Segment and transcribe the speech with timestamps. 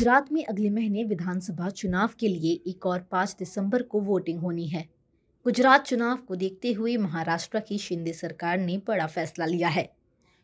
[0.00, 4.66] गुजरात में अगले महीने विधानसभा चुनाव के लिए एक और पाँच दिसंबर को वोटिंग होनी
[4.66, 4.82] है।
[5.46, 9.88] गुजरात चुनाव को देखते हुए महाराष्ट्र की शिंदे सरकार ने बड़ा फैसला लिया है।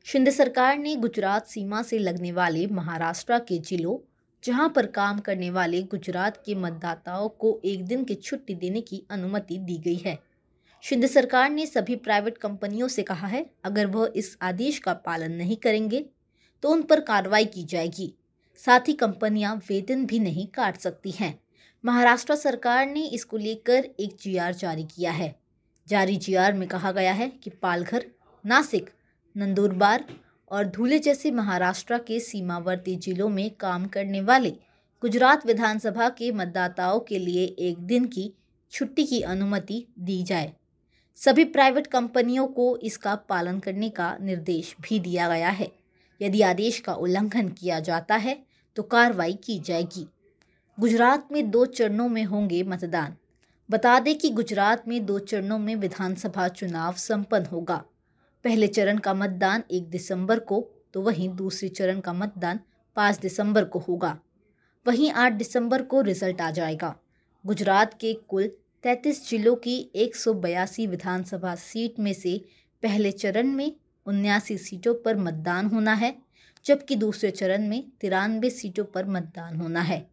[0.06, 3.96] शिंदे सरकार ने गुजरात सीमा से लगने वाले महाराष्ट्र के जिलों,
[4.44, 9.02] जहाँ पर काम करने वाले गुजरात के मतदाताओं को एक दिन की छुट्टी देने की
[9.10, 10.18] अनुमति दी गई है।
[10.84, 15.32] शिंदे सरकार ने सभी प्राइवेट कंपनियों से कहा है, अगर वह इस आदेश का पालन
[15.32, 16.04] नहीं करेंगे
[16.62, 18.12] तो उन पर कार्रवाई की जाएगी।
[18.56, 21.40] साथ ही कंपनियाँ वेतन भी नहीं काट सकती हैं।
[21.84, 25.34] महाराष्ट्र सरकार ने इसको लेकर एक जीआर जारी किया है।
[25.88, 28.06] जारी जीआर में कहा गया है कि पालघर,
[28.46, 28.90] नासिक,
[29.36, 30.04] नंदुरबार
[30.50, 34.50] और धुले जैसे महाराष्ट्र के सीमावर्ती जिलों में काम करने वाले
[35.00, 38.32] गुजरात विधानसभा के मतदाताओं के लिए एक दिन की
[38.72, 40.52] छुट्टी की अनुमति दी जाए।
[41.16, 45.72] सभी प्राइवेट कंपनियों को इसका पालन करने का निर्देश भी दिया गया है।
[46.20, 48.38] यदि आदेश का उल्लंघन किया जाता है
[48.76, 50.06] तो कार्रवाई की जाएगी।
[50.78, 53.16] गुजरात में दो चरणों में होंगे मतदान।
[53.70, 57.82] बता दें कि गुजरात में दो चरणों में विधानसभा चुनाव संपन्न होगा।
[58.44, 62.60] पहले चरण का मतदान एक दिसंबर को तो वहीं दूसरे चरण का मतदान
[62.96, 64.18] पाँच दिसंबर को होगा।
[64.86, 66.94] वहीं आठ दिसंबर को रिज़ल्ट आ जाएगा।
[67.44, 68.50] गुजरात के कुल
[68.84, 72.38] तैंतीस जिलों की एक सौ बयासी विधानसभा सीट में से
[72.82, 73.72] पहले चरण में
[74.06, 76.16] उन्यासी सीटों पर मतदान होना है,
[76.64, 80.06] जबकि दूसरे चरण में तिरानवे सीटों पर मतदान होना है।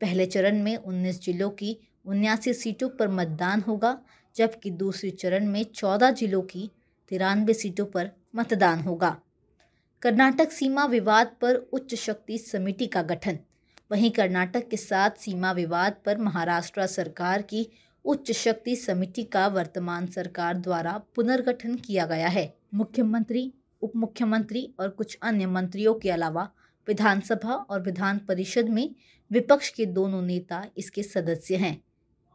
[0.00, 3.98] पहले चरण में 19 जिलों की उन्यासी सीटों पर मतदान होगा,
[4.36, 6.70] जबकि दूसरे चरण में 14 जिलों की
[7.08, 9.20] तिरानवे सीटों पर मतदान होगा।
[10.02, 13.38] कर्नाटक सीमा विवाद पर उच्च शक्ति समिति का गठन।
[13.92, 17.68] वहीं कर्नाटक के साथ सीमा विवाद पर महाराष्ट्र सरकार की
[18.04, 24.88] उच्च शक्ति समिति का वर्तमान सरकार द्वारा पुनर्गठन किया गया है। मुख्यमंत्री उप मुख्यमंत्री और
[24.88, 26.48] कुछ अन्य मंत्रियों के अलावा
[26.88, 28.88] विधानसभा और विधान परिषद में
[29.30, 31.80] विपक्ष के दोनों नेता इसके सदस्य हैं।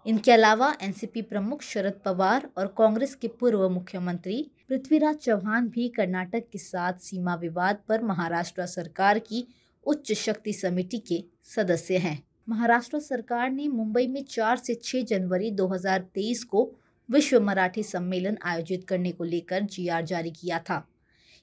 [0.05, 6.49] इनके अलावा एनसीपी प्रमुख शरद पवार और कांग्रेस के पूर्व मुख्यमंत्री पृथ्वीराज चौहान भी कर्नाटक
[6.51, 9.47] के साथ सीमा विवाद पर महाराष्ट्र सरकार की
[9.85, 11.23] उच्च शक्ति समिति के
[11.55, 16.71] सदस्य हैं। महाराष्ट्र सरकार ने मुंबई में 4 से 6 जनवरी 2023 को
[17.11, 20.85] विश्व मराठी सम्मेलन आयोजित करने को लेकर जीआर जारी किया था।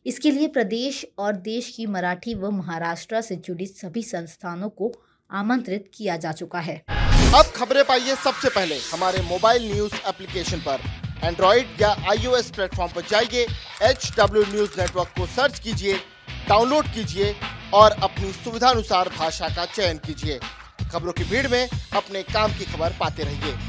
[0.06, 4.92] इसके लिए प्रदेश और देश की मराठी व महाराष्ट्र से जुड़ी सभी संस्थानों को
[5.30, 10.80] आमंत्रित किया जा चुका है। अब खबरें पाइए सबसे पहले हमारे मोबाइल न्यूज़ एप्लीकेशन पर।
[11.24, 13.46] एंड्रॉइड या आईओएस प्लेटफॉर्म पर जाइए
[13.82, 15.94] एच डब्ल्यू न्यूज़ नेटवर्क को सर्च कीजिए,
[16.48, 17.34] डाउनलोड कीजिए
[17.74, 20.40] और अपनी सुविधानुसार भाषा का चयन कीजिए।
[20.92, 23.67] खबरों की भीड़ में अपने काम की खबर पाते रहिए।